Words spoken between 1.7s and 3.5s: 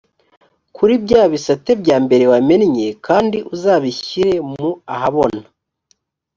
bya mbere wamennye kandi